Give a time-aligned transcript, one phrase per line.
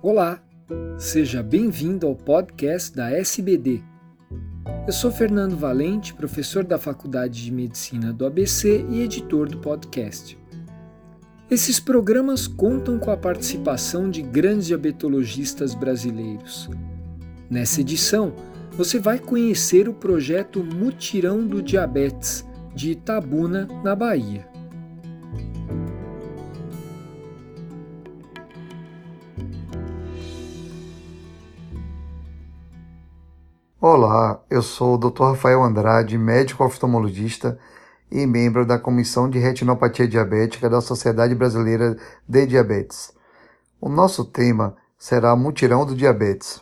[0.00, 0.40] Olá,
[0.96, 3.82] seja bem-vindo ao podcast da SBD.
[4.86, 10.38] Eu sou Fernando Valente, professor da Faculdade de Medicina do ABC e editor do podcast.
[11.50, 16.70] Esses programas contam com a participação de grandes diabetologistas brasileiros.
[17.50, 18.32] Nessa edição,
[18.70, 24.46] você vai conhecer o projeto Mutirão do Diabetes de Itabuna, na Bahia.
[33.90, 35.22] Olá, eu sou o Dr.
[35.22, 37.58] Rafael Andrade, médico oftalmologista
[38.10, 41.96] e membro da Comissão de Retinopatia Diabética da Sociedade Brasileira
[42.28, 43.14] de Diabetes.
[43.80, 46.60] O nosso tema será Mutirão do Diabetes.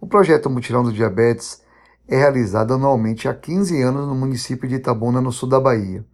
[0.00, 1.62] O projeto Mutirão do Diabetes
[2.08, 6.04] é realizado anualmente há 15 anos no município de Itabuna, no sul da Bahia.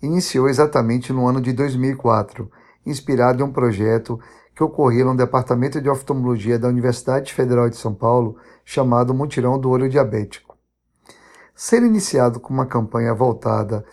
[0.00, 2.50] Iniciou exatamente no ano de 2004,
[2.86, 4.18] inspirado em um projeto
[4.56, 9.68] que ocorria no Departamento de Oftalmologia da Universidade Federal de São Paulo, chamado Mutirão do
[9.68, 10.56] Olho Diabético.
[11.54, 13.84] Ser iniciado com uma campanha voltada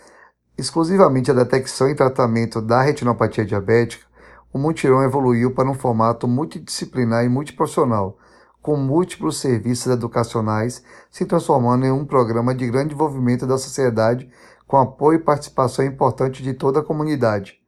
[0.56, 4.06] exclusivamente à detecção e tratamento da retinopatia diabética,
[4.50, 8.16] o Mutirão evoluiu para um formato multidisciplinar e multiprofissional,
[8.62, 14.30] com múltiplos serviços educacionais, se transformando em um programa de grande envolvimento da sociedade,
[14.66, 17.63] com apoio e participação importante de toda a comunidade.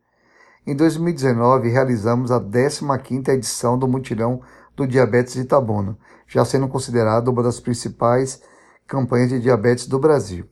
[0.67, 4.41] Em 2019, realizamos a 15ª edição do Mutirão
[4.75, 8.43] do Diabetes de Itabuna, já sendo considerado uma das principais
[8.85, 10.45] campanhas de diabetes do Brasil.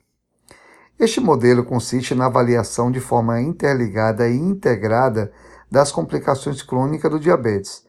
[1.00, 5.32] Este modelo consiste na avaliação de forma interligada e integrada
[5.68, 7.84] das complicações crônicas do diabetes,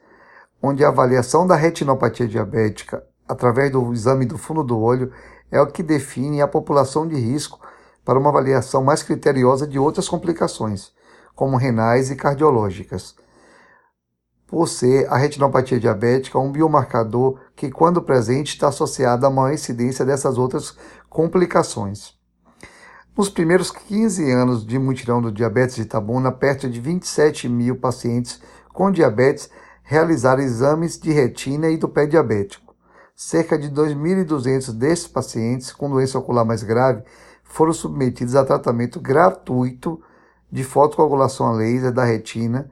[0.59, 5.11] onde a avaliação da retinopatia diabética através do exame do fundo do olho
[5.51, 7.59] é o que define a população de risco
[8.03, 10.91] para uma avaliação mais criteriosa de outras complicações,
[11.35, 13.15] como renais e cardiológicas.
[14.47, 20.05] Por ser a retinopatia diabética um biomarcador que, quando presente, está associado a maior incidência
[20.05, 20.77] dessas outras
[21.09, 22.13] complicações.
[23.17, 28.41] Nos primeiros 15 anos de mutirão do diabetes de Itabuna, perto de 27 mil pacientes
[28.73, 29.49] com diabetes
[29.83, 32.75] realizaram exames de retina e do pé diabético.
[33.15, 37.03] Cerca de 2.200 desses pacientes com doença ocular mais grave
[37.43, 40.01] foram submetidos a tratamento gratuito
[40.51, 42.69] de fotocoagulação a laser da retina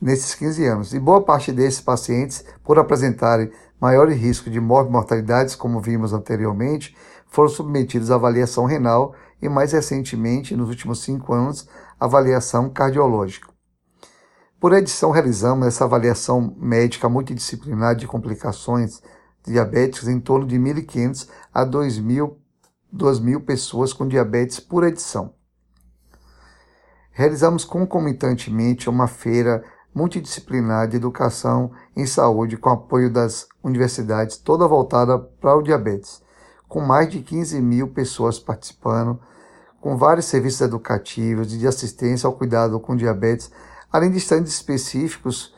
[0.00, 0.94] nesses 15 anos.
[0.94, 6.12] E boa parte desses pacientes, por apresentarem maior risco de morte e mortalidades, como vimos
[6.12, 13.48] anteriormente, foram submetidos à avaliação renal e, mais recentemente, nos últimos cinco anos, avaliação cardiológica.
[14.60, 19.02] Por edição, realizamos essa avaliação médica multidisciplinar de complicações
[19.44, 22.36] diabéticas em torno de 1.500 a 2.000,
[22.94, 25.34] 2.000 pessoas com diabetes por edição.
[27.12, 29.62] Realizamos concomitantemente uma feira
[29.94, 36.22] multidisciplinar de educação em saúde com apoio das universidades, toda voltada para o diabetes,
[36.66, 39.20] com mais de 15 mil pessoas participando,
[39.78, 43.50] com vários serviços educativos e de assistência ao cuidado com diabetes,
[43.92, 45.54] além de estandes específicos,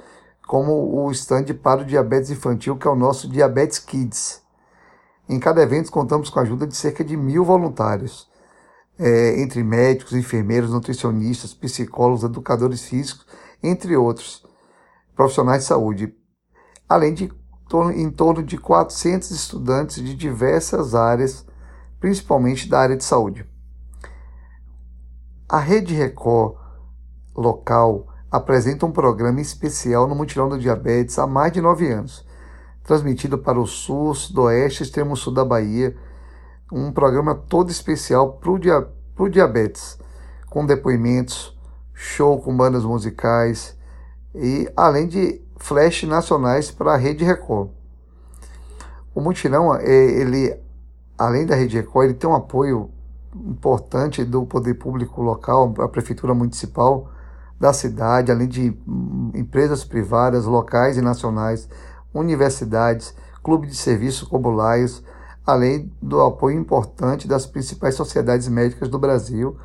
[0.48, 4.42] como o estande para o diabetes infantil, que é o nosso Diabetes Kids.
[5.28, 8.28] Em cada evento, contamos com a ajuda de cerca de mil voluntários
[8.98, 13.26] é, entre médicos, enfermeiros, nutricionistas, psicólogos, educadores físicos,
[13.62, 14.44] entre outros
[15.14, 16.14] profissionais de saúde,
[16.88, 17.32] além de
[17.94, 21.44] em torno de 400 estudantes de diversas áreas,
[21.98, 23.44] principalmente da área de saúde.
[25.48, 26.56] A Rede Record
[27.34, 32.24] local apresenta um programa especial no Mutirão do Diabetes há mais de nove anos,
[32.82, 35.96] transmitido para o sul, sudoeste e extremo sul da Bahia,
[36.72, 38.86] um programa todo especial para o dia,
[39.30, 39.98] diabetes,
[40.48, 41.56] com depoimentos,
[41.92, 43.76] show com bandas musicais
[44.34, 47.70] e além de flash nacionais para a Rede Record.
[49.14, 50.56] O mutirão, é, ele,
[51.16, 52.90] além da Rede Record, ele tem um apoio
[53.34, 57.10] importante do poder público local, a prefeitura municipal
[57.58, 61.68] da cidade, além de hum, empresas privadas, locais e nacionais,
[62.12, 64.50] universidades, clube de serviços como
[65.46, 69.56] além do apoio importante das principais sociedades médicas do Brasil,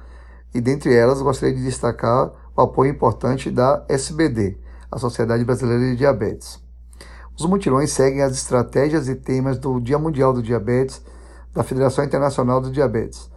[0.54, 4.58] e dentre elas gostaria de destacar o apoio importante da SBD,
[4.92, 6.60] a Sociedade Brasileira de Diabetes.
[7.38, 11.02] Os mutirões seguem as estratégias e temas do Dia Mundial do Diabetes,
[11.54, 13.32] da Federação Internacional do Diabetes,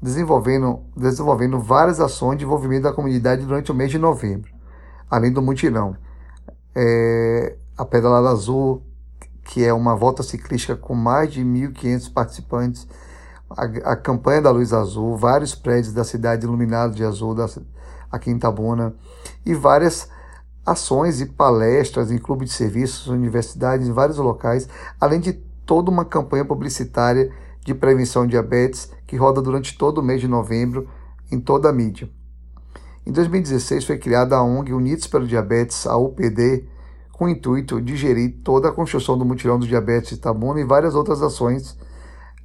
[0.00, 4.52] desenvolvendo, desenvolvendo várias ações de envolvimento da comunidade durante o mês de novembro,
[5.10, 5.96] além do mutirão.
[6.76, 8.82] É, a Pedalada Azul,
[9.44, 12.88] que é uma volta ciclística com mais de 1.500 participantes,
[13.50, 17.46] a, a, campanha da Luz Azul, vários prédios da cidade iluminados de azul da,
[18.10, 18.94] aqui em Tabuna,
[19.44, 20.08] e várias
[20.64, 24.68] ações e palestras em clubes de serviços, universidades, em vários locais,
[24.98, 25.34] além de
[25.66, 27.30] toda uma campanha publicitária
[27.64, 30.88] de prevenção de diabetes que roda durante todo o mês de novembro
[31.30, 32.08] em toda a mídia.
[33.06, 36.66] Em 2016 foi criada a ONG Unidos pelo Diabetes, a UPD,
[37.16, 40.94] com o intuito de gerir toda a construção do mutirão do diabetes Itabuna e várias
[40.94, 41.76] outras ações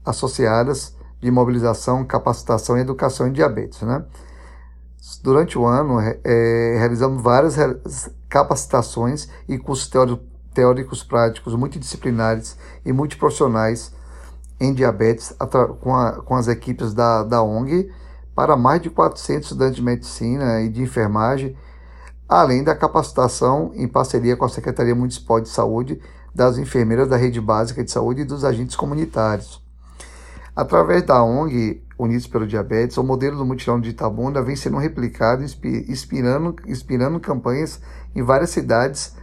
[0.05, 3.81] associadas de mobilização, capacitação e educação em diabetes.
[3.81, 4.03] Né?
[5.23, 7.57] Durante o ano, é, realizamos várias
[8.29, 9.91] capacitações e cursos
[10.53, 13.91] teóricos práticos multidisciplinares e multiprofissionais
[14.59, 15.33] em diabetes
[15.81, 17.91] com, a, com as equipes da, da ONG
[18.35, 21.57] para mais de 400 estudantes de medicina e de enfermagem,
[22.29, 25.99] além da capacitação em parceria com a Secretaria Municipal de Saúde
[26.33, 29.67] das enfermeiras da rede básica de saúde e dos agentes comunitários.
[30.55, 35.43] Através da ONG Unidos pelo Diabetes, o modelo do mutirão de Itabuna vem sendo replicado,
[35.43, 37.81] inspirando, inspirando campanhas
[38.15, 39.15] em várias cidades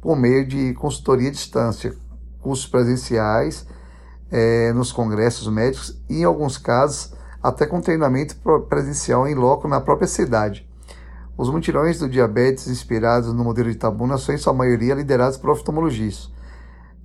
[0.00, 1.94] por meio de consultoria à distância,
[2.40, 3.66] cursos presenciais
[4.30, 7.12] é, nos congressos médicos e, em alguns casos,
[7.42, 8.36] até com treinamento
[8.68, 10.65] presencial em loco na própria cidade.
[11.36, 15.50] Os mutirões do diabetes inspirados no modelo de Itabuna são, em sua maioria, liderados por
[15.50, 16.30] oftalmologistas.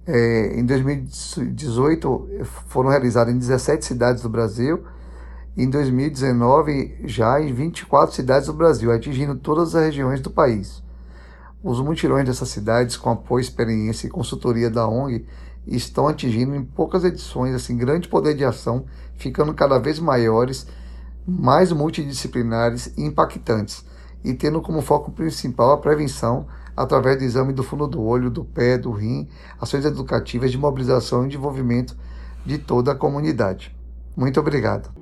[0.08, 2.30] É, em 2018,
[2.68, 4.84] foram realizados em 17 cidades do Brasil
[5.56, 10.82] em 2019 já em 24 cidades do Brasil, atingindo todas as regiões do país.
[11.62, 15.26] Os mutirões dessas cidades, com apoio, experiência e consultoria da ONG,
[15.68, 18.86] estão atingindo em poucas edições assim grande poder de ação,
[19.16, 20.66] ficando cada vez maiores,
[21.28, 23.86] mais multidisciplinares e impactantes,
[24.24, 28.44] e tendo como foco principal a prevenção através do exame do fundo do olho, do
[28.44, 29.28] pé, do rim,
[29.60, 31.96] ações educativas de mobilização e desenvolvimento
[32.46, 33.76] de toda a comunidade.
[34.16, 35.01] Muito obrigado.